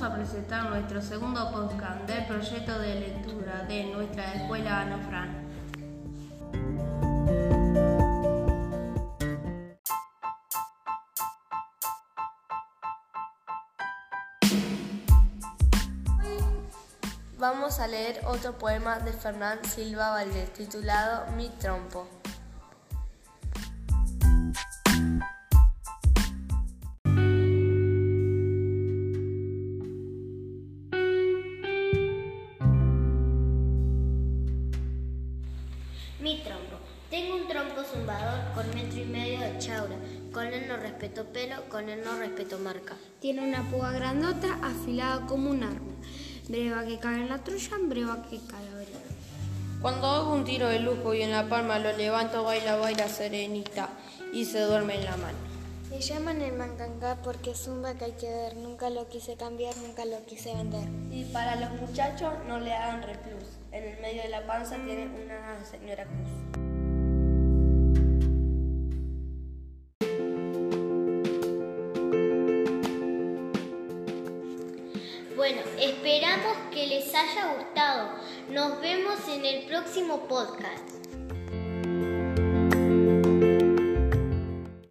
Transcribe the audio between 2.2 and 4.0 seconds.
proyecto de lectura de